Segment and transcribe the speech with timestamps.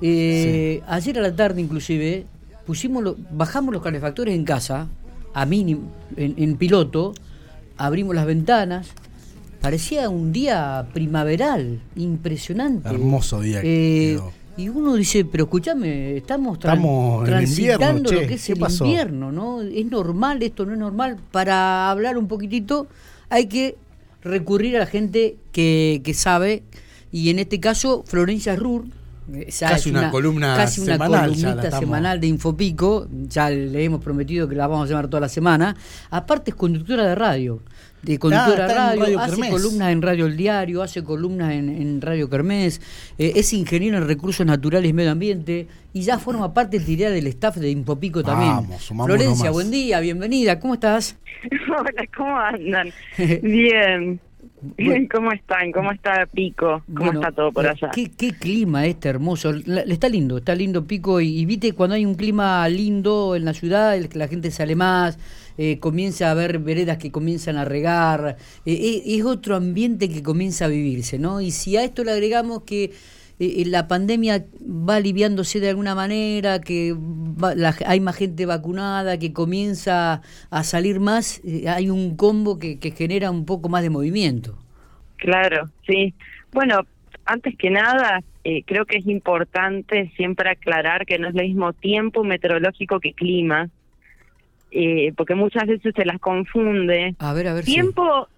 [0.00, 2.26] Eh, Ayer a la tarde inclusive
[2.66, 4.88] pusimos lo- bajamos los calefactores en casa,
[5.34, 7.14] a mínimo, en, en piloto,
[7.76, 8.88] abrimos las ventanas.
[9.60, 12.88] Parecía un día primaveral, impresionante.
[12.88, 14.18] Hermoso día Eh,
[14.56, 18.58] y uno dice, pero escúchame, estamos, tran- Estamos transitando invierno, lo que es ¿qué el
[18.58, 18.84] pasó?
[18.84, 19.62] invierno, ¿no?
[19.62, 20.64] ¿Es normal esto?
[20.64, 21.16] ¿No es normal?
[21.32, 22.86] Para hablar un poquitito
[23.30, 23.76] hay que
[24.22, 26.62] recurrir a la gente que, que sabe,
[27.10, 28.84] y en este caso Florencia Rur,
[29.46, 34.48] esa Casi una columna casi una semanal, estamos- semanal de Infopico, ya le hemos prometido
[34.48, 35.76] que la vamos a llamar toda la semana,
[36.10, 37.62] aparte es conductora de radio,
[38.02, 39.50] de conductora de radio, Radio hace Kermés.
[39.50, 42.80] columnas en Radio El Diario, hace columnas en, en Radio Kermés,
[43.18, 47.56] eh, es ingeniero en recursos naturales y medio ambiente y ya forma parte del staff
[47.56, 48.52] de Infopico también.
[48.52, 51.16] Vamos, Florencia, buen día, bienvenida, ¿cómo estás?
[51.68, 52.92] Hola, ¿cómo andan?
[53.42, 54.20] Bien.
[54.78, 55.06] Bueno.
[55.12, 55.72] ¿Cómo están?
[55.72, 56.82] ¿Cómo está Pico?
[56.86, 57.90] ¿Cómo Bueno, está todo por allá?
[57.92, 59.52] ¿Qué, qué clima este hermoso.
[59.66, 61.20] La- está lindo, está lindo Pico.
[61.20, 64.74] Y, y viste, cuando hay un clima lindo en la ciudad, el la gente sale
[64.74, 65.18] más,
[65.58, 68.36] eh, comienza a ver veredas que comienzan a regar.
[68.66, 71.40] eh, eh, es otro ambiente que comienza a vivirse, ¿no?
[71.40, 72.92] Y si a esto le agregamos que
[73.40, 79.18] eh, la pandemia va aliviándose de alguna manera, que va- la- hay más gente vacunada,
[79.18, 83.82] que comienza a salir más, eh, hay un combo que, que genera un poco más
[83.82, 84.58] de movimiento.
[85.16, 86.14] Claro, sí.
[86.52, 86.80] Bueno,
[87.24, 91.72] antes que nada, eh, creo que es importante siempre aclarar que no es el mismo
[91.72, 93.68] tiempo meteorológico que clima,
[94.70, 97.14] eh, porque muchas veces se las confunde.
[97.18, 97.64] A ver, a ver.
[97.64, 98.28] Tiempo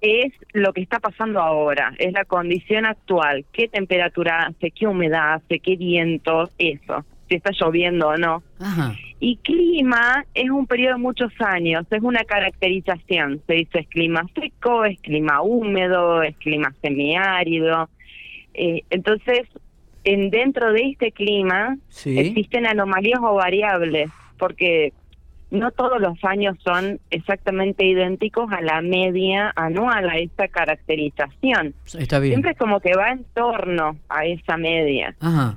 [0.00, 5.34] es lo que está pasando ahora, es la condición actual, qué temperatura hace, qué humedad
[5.34, 8.42] hace, qué viento, eso, si está lloviendo o no.
[8.60, 8.94] Ajá.
[9.18, 13.40] Y clima es un periodo de muchos años, es una caracterización.
[13.46, 17.88] Se dice es clima seco, es clima húmedo, es clima semiárido.
[18.52, 19.48] Eh, entonces,
[20.04, 22.18] en dentro de este clima Sí.
[22.18, 24.92] existen anomalías o variables, porque
[25.56, 31.74] no todos los años son exactamente idénticos a la media anual, a esa caracterización.
[31.98, 32.34] Está bien.
[32.34, 35.14] Siempre es como que va en torno a esa media.
[35.20, 35.56] Ajá.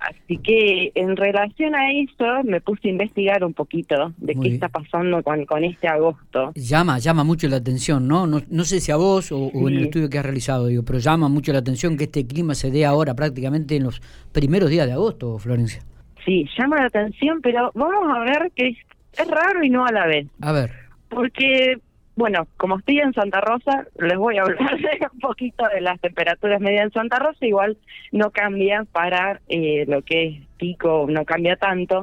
[0.00, 4.48] Así que en relación a eso me puse a investigar un poquito de Muy qué
[4.50, 4.54] bien.
[4.54, 6.52] está pasando con, con este agosto.
[6.54, 8.26] Llama, llama mucho la atención, ¿no?
[8.28, 10.84] No, no sé si a vos o, o en el estudio que has realizado, digo,
[10.84, 14.00] pero llama mucho la atención que este clima se dé ahora prácticamente en los
[14.30, 15.82] primeros días de agosto, Florencia.
[16.24, 18.76] Sí, llama la atención, pero vamos a ver que
[19.16, 20.26] es, raro y no a la vez.
[20.42, 20.70] A ver,
[21.08, 21.78] Porque,
[22.16, 24.58] bueno, como estoy en Santa Rosa, les voy a hablar
[25.12, 27.46] un poquito de las temperaturas medias en Santa Rosa.
[27.46, 27.76] Igual
[28.12, 32.02] no cambia para eh, lo que es pico, no cambia tanto.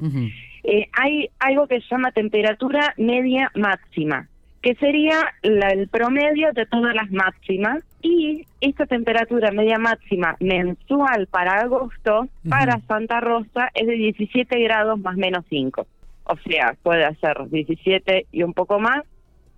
[0.63, 4.27] Eh, hay algo que se llama temperatura media máxima,
[4.63, 7.83] que sería la- el promedio de todas las máximas.
[8.01, 14.99] Y esta temperatura media máxima mensual para agosto, para Santa Rosa, es de 17 grados
[14.99, 15.85] más menos 5.
[16.25, 19.03] O sea, puede ser 17 y un poco más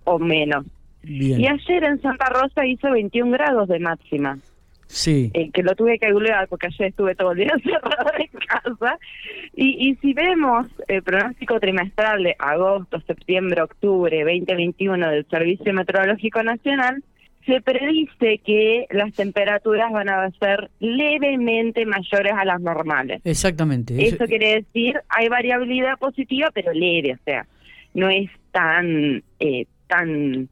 [0.04, 0.64] o menos.
[1.02, 1.40] bien.
[1.40, 4.38] Y ayer en Santa Rosa hizo 21 grados de máxima
[4.88, 8.40] Sí, eh, que lo tuve que googlear porque ayer estuve todo el día encerrada en
[8.40, 8.98] casa.
[9.54, 16.42] Y, y si vemos el pronóstico trimestral de agosto, septiembre, octubre 2021 del Servicio Meteorológico
[16.42, 17.04] Nacional,
[17.48, 23.20] se predice que las temperaturas van a ser levemente mayores a las normales.
[23.24, 23.94] exactamente.
[24.04, 27.46] Eso Eso- quiere decir, hay variabilidad positiva, pero leve, o sea,
[27.94, 30.48] no es tan, eh, tan,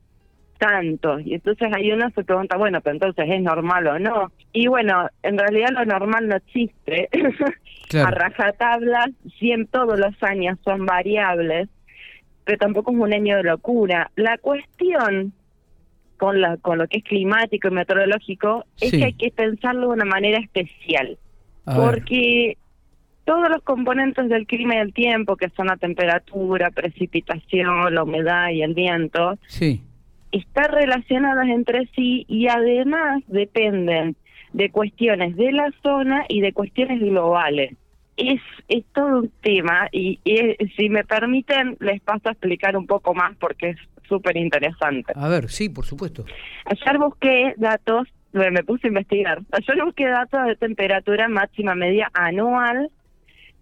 [0.58, 1.20] tanto.
[1.20, 4.32] Y entonces ahí uno se pregunta, bueno, pero entonces es normal o no.
[4.54, 7.08] Y bueno, en realidad lo normal no existe.
[7.88, 8.08] Claro.
[8.08, 9.06] A rajatabla,
[9.38, 11.68] siempre todos los años son variables,
[12.44, 14.10] pero tampoco es un año de locura.
[14.16, 15.32] La cuestión
[16.16, 19.94] con, la, con lo que es climático y meteorológico es que hay que pensarlo de
[19.94, 21.19] una manera especial
[21.65, 22.59] a ver, porque
[23.25, 28.50] todos los componentes del clima y del tiempo, que son la temperatura, precipitación, la humedad
[28.50, 29.82] y el viento, sí,
[30.32, 34.16] están relacionadas entre sí y además dependen
[34.53, 37.75] de cuestiones de la zona y de cuestiones globales.
[38.16, 42.87] Es, es todo un tema y, y, si me permiten les paso a explicar un
[42.87, 43.76] poco más porque es
[44.08, 45.12] súper interesante.
[45.14, 46.25] a ver, sí, por supuesto.
[46.64, 49.40] Ayer busqué datos, me me puse a investigar.
[49.52, 52.90] Ayer busqué datos de temperatura máxima media anual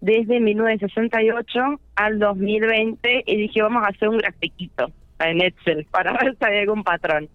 [0.01, 1.59] desde 1968
[1.95, 6.59] al 2020 y dije, vamos a hacer un grafiquito en Excel para ver si hay
[6.59, 7.29] algún patrón.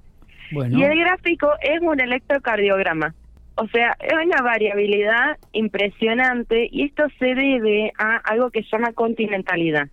[0.53, 3.15] Bueno, Y el gráfico es un electrocardiograma.
[3.61, 8.95] O sea, es una variabilidad impresionante y esto se debe a algo que se llama
[8.95, 9.89] continentalidad,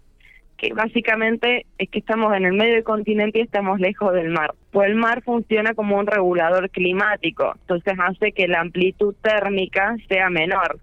[0.55, 4.53] que básicamente es que estamos en el medio del continente y estamos lejos del mar.
[4.71, 10.29] Pues el mar funciona como un regulador climático, entonces hace que la amplitud térmica sea
[10.29, 10.79] menor.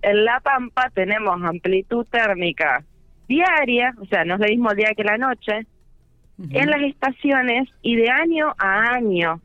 [0.00, 2.82] en La Pampa tenemos amplitud térmica
[3.28, 5.66] diaria, o sea, no es el mismo día que la noche,
[6.50, 9.42] en las estaciones y de año a año.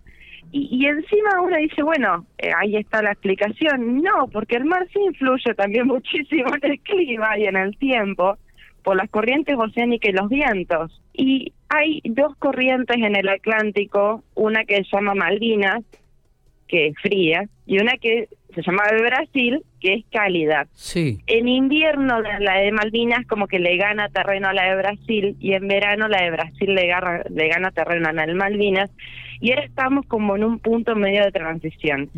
[0.52, 4.02] Y, encima uno dice, bueno, eh, ahí está la explicación.
[4.02, 8.38] No, porque el mar sí influye también muchísimo en el clima y en el tiempo
[8.84, 11.02] por las corrientes oceánicas y los vientos.
[11.14, 15.84] Y hay dos corrientes en el Atlántico, una que se llama Malvinas,
[16.68, 20.68] que es fría, y una que se llama de Brasil, que es cálida.
[20.74, 21.20] Sí.
[21.28, 25.54] En invierno la de Malvinas como que le gana terreno a la de Brasil y
[25.54, 28.90] en verano la de Brasil le, gana, le gana terreno a la de Malvinas
[29.40, 32.10] y ahora estamos como en un punto medio de transición.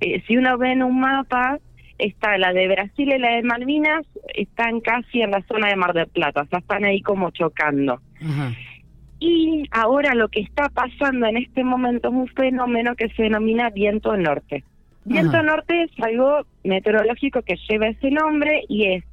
[0.00, 1.58] Eh, si uno ve en un mapa,
[1.98, 4.04] está la de Brasil y la de Malvinas,
[4.34, 8.00] están casi en la zona de Mar del Plata, o sea, están ahí como chocando.
[9.18, 13.70] Y ahora lo que está pasando en este momento es un fenómeno que se denomina
[13.70, 14.64] viento norte.
[15.04, 19.04] Viento norte es algo meteorológico que lleva ese nombre y es,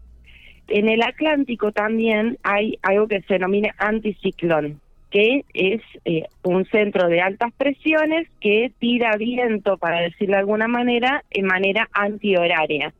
[0.67, 4.79] en el Atlántico también hay algo que se denomina anticiclón,
[5.11, 10.67] que es eh, un centro de altas presiones que tira viento, para decirlo de alguna
[10.67, 12.93] manera, en manera antihoraria.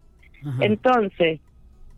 [0.61, 1.39] Entonces,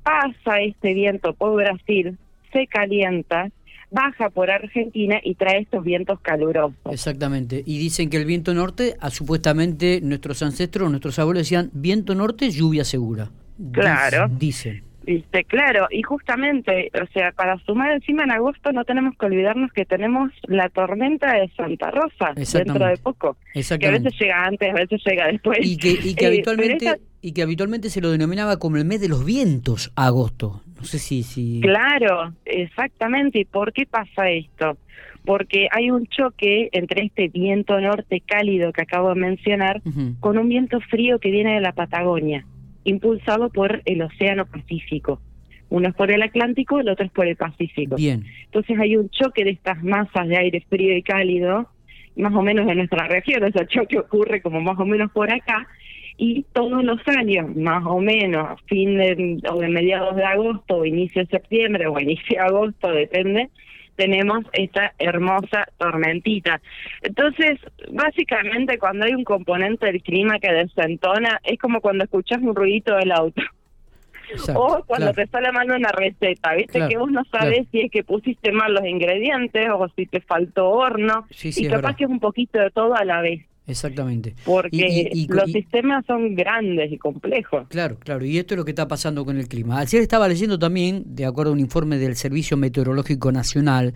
[0.04, 2.18] pasa este viento por Brasil,
[2.52, 3.50] se calienta,
[3.92, 6.76] baja por Argentina y trae estos vientos calurosos.
[6.92, 7.62] Exactamente.
[7.66, 12.50] Y dicen que el viento norte, a, supuestamente nuestros ancestros, nuestros abuelos decían, viento norte,
[12.50, 13.30] lluvia segura.
[13.72, 14.28] Claro.
[14.30, 14.91] Dicen.
[15.04, 19.74] Viste, claro, y justamente, o sea, para sumar encima en agosto no tenemos que olvidarnos
[19.74, 24.70] que tenemos la tormenta de Santa Rosa dentro de poco, que a veces llega antes,
[24.70, 25.60] a veces llega después.
[25.64, 29.00] Y que, y que eh, habitualmente y que habitualmente se lo denominaba como el mes
[29.00, 30.62] de los vientos, agosto.
[30.76, 31.62] No sé si, si...
[31.62, 33.40] Claro, exactamente.
[33.40, 34.78] ¿Y por qué pasa esto?
[35.24, 39.84] Porque hay un choque entre este viento norte cálido que acabo de mencionar
[40.20, 42.44] con un viento frío que viene de la Patagonia,
[42.84, 45.22] impulsado por el Océano Pacífico.
[45.70, 47.96] Uno es por el Atlántico, el otro es por el Pacífico.
[47.96, 48.26] Bien.
[48.46, 51.70] Entonces hay un choque de estas masas de aire frío y cálido,
[52.16, 53.44] más o menos en nuestra región.
[53.48, 55.68] Ese choque ocurre como más o menos por acá
[56.18, 60.86] y todos los años, más o menos, fin de, o de mediados de agosto o
[60.86, 63.50] inicio de septiembre o inicio de agosto, depende,
[63.96, 66.62] tenemos esta hermosa tormentita.
[67.02, 67.60] Entonces,
[67.92, 72.96] básicamente cuando hay un componente del clima que desentona, es como cuando escuchas un ruidito
[72.96, 73.42] del auto.
[74.56, 78.04] o cuando te sale mal una receta, viste que vos no sabes si es que
[78.04, 82.60] pusiste mal los ingredientes o si te faltó horno, y capaz que es un poquito
[82.60, 83.46] de todo a la vez.
[83.72, 84.36] Exactamente.
[84.46, 87.68] Porque los sistemas son grandes y complejos.
[87.70, 88.26] Claro, claro.
[88.26, 89.80] Y esto es lo que está pasando con el clima.
[89.80, 93.94] Ayer estaba leyendo también, de acuerdo a un informe del Servicio Meteorológico Nacional,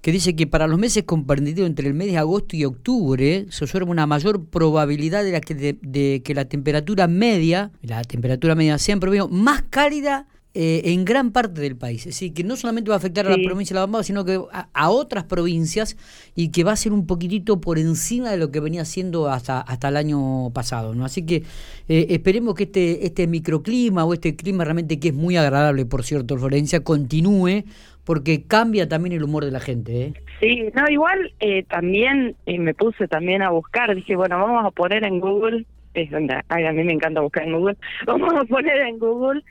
[0.00, 3.64] que dice que para los meses comprendidos entre el mes de agosto y octubre se
[3.64, 8.78] observa una mayor probabilidad de, la que, de, que la temperatura media, la temperatura media
[8.78, 10.26] sea en promedio más cálida
[10.60, 12.00] eh, en gran parte del país.
[12.00, 14.24] Es decir, que no solamente va a afectar a la provincia de La Bamba, sino
[14.24, 15.96] que a, otras provincias
[16.34, 19.60] y que va a ser un poquitito por encima de lo que venía siendo hasta,
[19.60, 20.96] hasta el año pasado.
[20.96, 21.04] ¿no?
[21.04, 21.44] Así que
[21.88, 26.02] eh, esperemos que este, este microclima o este clima realmente que es muy agradable, por
[26.02, 27.62] cierto, Florencia, continúe
[28.02, 30.06] porque cambia también el humor de la gente.
[30.06, 30.12] ¿eh?
[30.40, 35.04] Sí, no, igual eh, también me puse también a buscar, dije, bueno, vamos a poner
[35.04, 37.76] en Google, es donde a mí me encanta buscar en Google,
[38.06, 39.44] vamos a poner en Google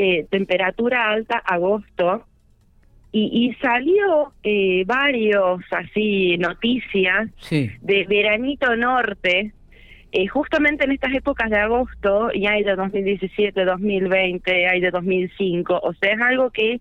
[0.00, 2.24] eh, temperatura alta agosto
[3.10, 9.52] y, salió eh, varios así noticias de veranito norte
[10.12, 15.80] eh, justamente en estas épocas de agosto y hay de 2017 2020 hay de 2005
[15.82, 16.80] o sea es algo que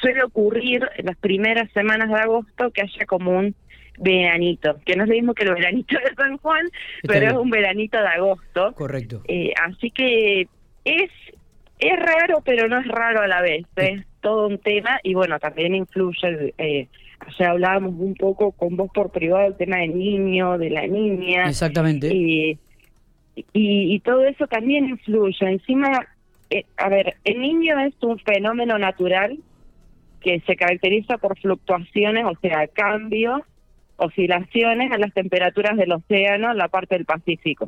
[0.00, 3.56] suele ocurrir en las primeras semanas de agosto que haya como un
[3.98, 6.66] veranito, que no es lo mismo que el veranito de San Juan,
[7.02, 8.72] pero es un veranito de agosto.
[8.74, 9.22] Correcto.
[9.66, 10.46] así que
[10.84, 11.10] es
[11.82, 13.66] es raro, pero no es raro a la vez.
[13.76, 16.54] Es todo un tema y bueno, también influye.
[16.56, 16.86] Eh,
[17.18, 21.48] ayer hablábamos un poco con vos por privado el tema del niño, de la niña.
[21.48, 22.08] Exactamente.
[22.14, 22.58] Y,
[23.52, 25.36] y, todo eso también influye.
[25.40, 26.06] Encima,
[26.50, 29.38] eh, a ver, el niño es un fenómeno natural
[30.20, 33.40] que se caracteriza por fluctuaciones, o sea, cambios,
[33.96, 37.66] oscilaciones a las temperaturas del océano en la parte del Pacífico.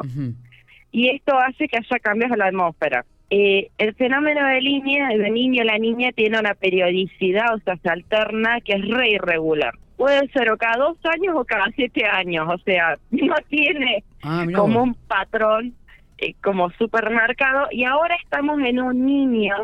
[0.92, 3.04] Y esto hace que haya cambios a la atmósfera.
[3.30, 7.88] Eh, el fenómeno de línea, de niño la niña, tiene una periodicidad, o sea, se
[7.88, 9.74] alterna, que es re irregular.
[9.96, 14.44] Puede ser o cada dos años o cada siete años, o sea, no tiene ah,
[14.54, 15.74] como un patrón
[16.18, 17.68] eh, como supermercado.
[17.70, 19.54] Y ahora estamos en un niño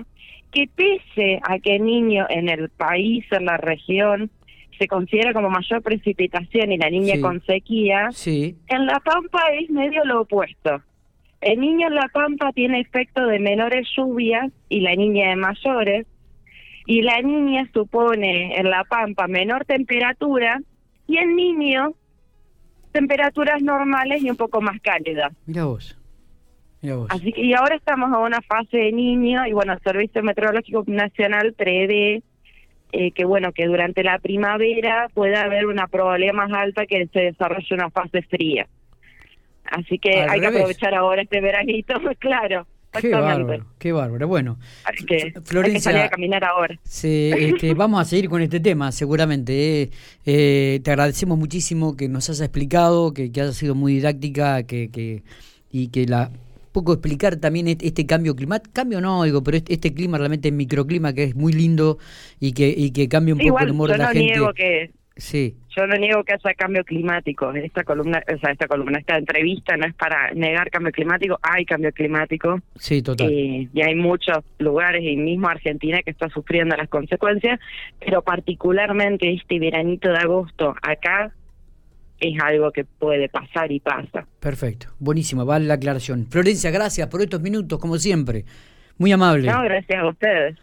[0.53, 4.31] que pese a que el niño en el país, en la región,
[4.79, 8.57] se considera como mayor precipitación y la niña con sequía, sí.
[8.69, 10.83] en La Pampa es medio lo opuesto
[11.41, 16.07] El niño en la pampa tiene efecto de menores lluvias y la niña de mayores.
[16.87, 20.61] Y la niña supone en la pampa menor temperatura
[21.07, 21.95] y el niño
[22.93, 25.33] temperaturas normales y un poco más cálidas.
[25.47, 25.97] Mira vos.
[26.83, 27.07] Mira vos.
[27.11, 30.85] Así que y ahora estamos en una fase de niño y bueno, el Servicio Meteorológico
[30.87, 32.23] Nacional prevé
[32.93, 37.21] eh, que bueno, que durante la primavera pueda haber una probabilidad más alta que se
[37.21, 38.67] desarrolle una fase fría.
[39.65, 42.67] Así que Al hay que aprovechar ahora este veranito, claro.
[43.01, 44.27] Qué bárbaro, qué bárbaro.
[44.27, 44.59] Bueno,
[45.07, 46.77] que hay que Florencia- salir a caminar ahora.
[46.83, 49.83] se- este, vamos a seguir con este tema, seguramente.
[49.83, 49.91] eh.
[50.27, 54.91] Eh, te agradecemos muchísimo que nos hayas explicado, que, que hayas sido muy didáctica que,
[54.91, 55.23] que,
[55.71, 56.33] y que la
[56.73, 58.73] poco explicar también este, este cambio climático.
[58.73, 61.99] Cambio no, digo, pero este, este clima realmente es microclima que es muy lindo
[62.41, 64.11] y que, y que cambia un Sí, poco igual el humor yo de la no
[64.13, 64.27] gente.
[64.33, 67.53] niego que Sí, yo no niego que haya cambio climático.
[67.53, 71.65] Esta columna, o sea, esta columna, esta entrevista no es para negar cambio climático, hay
[71.65, 72.61] cambio climático.
[72.77, 73.31] sí, total.
[73.31, 77.61] Eh, y hay muchos lugares, y mismo Argentina, que está sufriendo las consecuencias,
[77.99, 81.33] pero particularmente este veranito de agosto acá
[82.19, 84.27] es algo que puede pasar y pasa.
[84.41, 86.27] Perfecto, buenísimo, vale la aclaración.
[86.27, 88.45] Florencia, gracias por estos minutos, como siempre.
[88.99, 89.51] Muy amable.
[89.51, 90.59] No, gracias a ustedes.